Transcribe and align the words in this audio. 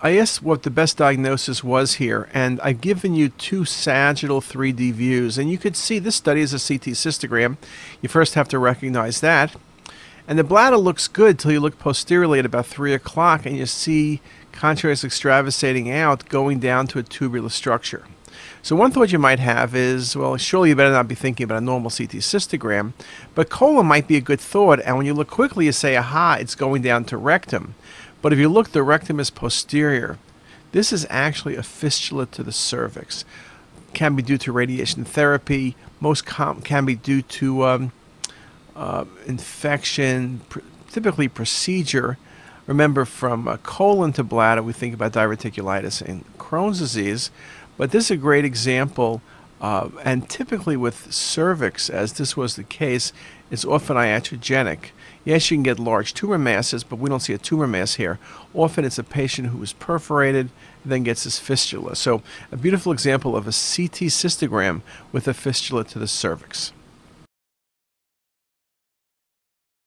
I 0.00 0.16
asked 0.16 0.44
what 0.44 0.62
the 0.62 0.70
best 0.70 0.96
diagnosis 0.96 1.64
was 1.64 1.94
here, 1.94 2.28
and 2.32 2.60
I've 2.60 2.80
given 2.80 3.16
you 3.16 3.30
two 3.30 3.64
sagittal 3.64 4.40
3D 4.40 4.92
views, 4.92 5.36
and 5.36 5.50
you 5.50 5.58
could 5.58 5.74
see 5.74 5.98
this 5.98 6.14
study 6.14 6.40
is 6.40 6.54
a 6.54 6.56
CT 6.56 6.94
cystogram. 6.94 7.56
You 8.00 8.08
first 8.08 8.34
have 8.34 8.46
to 8.50 8.60
recognize 8.60 9.20
that. 9.22 9.56
And 10.28 10.38
the 10.38 10.44
bladder 10.44 10.76
looks 10.76 11.08
good 11.08 11.36
till 11.36 11.50
you 11.50 11.58
look 11.58 11.80
posteriorly 11.80 12.38
at 12.38 12.46
about 12.46 12.66
3 12.66 12.94
o'clock 12.94 13.44
and 13.44 13.56
you 13.56 13.66
see 13.66 14.20
contrast 14.52 15.04
extravasating 15.04 15.90
out 15.90 16.28
going 16.28 16.60
down 16.60 16.86
to 16.88 17.00
a 17.00 17.02
tubular 17.02 17.48
structure. 17.48 18.04
So 18.62 18.76
one 18.76 18.92
thought 18.92 19.10
you 19.10 19.18
might 19.18 19.40
have 19.40 19.74
is, 19.74 20.14
well, 20.14 20.36
surely 20.36 20.68
you 20.68 20.76
better 20.76 20.92
not 20.92 21.08
be 21.08 21.16
thinking 21.16 21.44
about 21.44 21.58
a 21.58 21.64
normal 21.64 21.90
CT 21.90 22.10
cystogram, 22.20 22.92
but 23.34 23.50
colon 23.50 23.86
might 23.86 24.06
be 24.06 24.16
a 24.16 24.20
good 24.20 24.40
thought, 24.40 24.80
and 24.84 24.96
when 24.96 25.06
you 25.06 25.14
look 25.14 25.30
quickly, 25.30 25.64
you 25.64 25.72
say, 25.72 25.96
aha, 25.96 26.36
it's 26.38 26.54
going 26.54 26.82
down 26.82 27.04
to 27.06 27.16
rectum. 27.16 27.74
But 28.20 28.32
if 28.32 28.38
you 28.38 28.48
look, 28.48 28.70
the 28.70 28.82
rectum 28.82 29.20
is 29.20 29.30
posterior. 29.30 30.18
This 30.72 30.92
is 30.92 31.06
actually 31.08 31.56
a 31.56 31.62
fistula 31.62 32.26
to 32.26 32.42
the 32.42 32.52
cervix. 32.52 33.24
Can 33.94 34.16
be 34.16 34.22
due 34.22 34.38
to 34.38 34.52
radiation 34.52 35.04
therapy. 35.04 35.76
Most 36.00 36.26
com- 36.26 36.60
can 36.60 36.84
be 36.84 36.94
due 36.94 37.22
to 37.22 37.64
um, 37.64 37.92
uh, 38.76 39.04
infection, 39.26 40.40
pr- 40.48 40.60
typically 40.90 41.28
procedure. 41.28 42.18
Remember, 42.66 43.04
from 43.04 43.48
uh, 43.48 43.56
colon 43.58 44.12
to 44.12 44.22
bladder, 44.22 44.62
we 44.62 44.72
think 44.72 44.94
about 44.94 45.12
diverticulitis 45.12 46.02
and 46.02 46.24
Crohn's 46.38 46.78
disease, 46.78 47.30
but 47.76 47.92
this 47.92 48.04
is 48.04 48.10
a 48.10 48.16
great 48.16 48.44
example. 48.44 49.22
Uh, 49.60 49.88
and 50.04 50.28
typically 50.28 50.76
with 50.76 51.12
cervix, 51.12 51.90
as 51.90 52.12
this 52.14 52.36
was 52.36 52.56
the 52.56 52.64
case, 52.64 53.12
it's 53.50 53.64
often 53.64 53.96
iatrogenic. 53.96 54.90
Yes, 55.24 55.50
you 55.50 55.56
can 55.56 55.62
get 55.62 55.78
large 55.78 56.14
tumor 56.14 56.38
masses, 56.38 56.84
but 56.84 56.98
we 56.98 57.10
don't 57.10 57.20
see 57.20 57.32
a 57.32 57.38
tumor 57.38 57.66
mass 57.66 57.94
here. 57.94 58.18
Often 58.54 58.84
it's 58.84 58.98
a 58.98 59.04
patient 59.04 59.48
who 59.48 59.62
is 59.62 59.72
perforated 59.72 60.50
then 60.84 61.02
gets 61.02 61.24
this 61.24 61.38
fistula. 61.38 61.96
So, 61.96 62.22
a 62.50 62.56
beautiful 62.56 62.92
example 62.92 63.36
of 63.36 63.44
a 63.44 63.50
CT 63.50 64.08
cystogram 64.10 64.82
with 65.12 65.28
a 65.28 65.34
fistula 65.34 65.84
to 65.84 65.98
the 65.98 66.08
cervix. 66.08 66.72